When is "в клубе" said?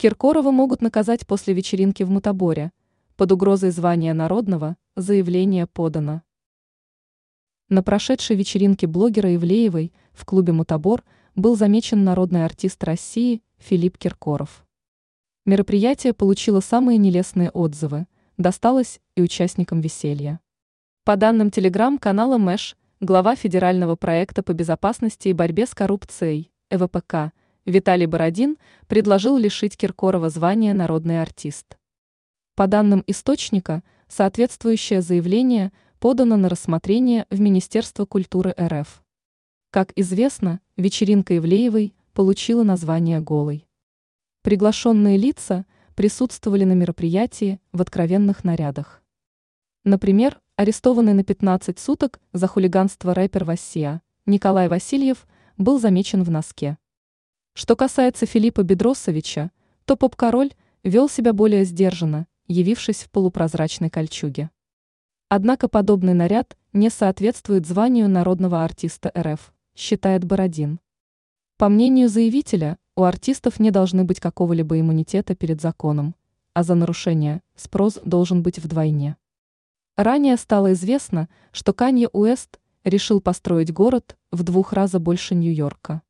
10.12-10.52